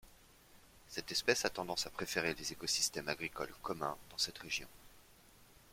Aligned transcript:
Cette 0.87 1.11
espèce 1.11 1.45
a 1.45 1.51
tendance 1.51 1.85
à 1.85 1.91
préférer 1.91 2.33
les 2.33 2.53
écosystèmes 2.53 3.07
agricoles 3.07 3.53
communs 3.61 3.95
dans 4.09 4.17
cette 4.17 4.39
région. 4.39 4.67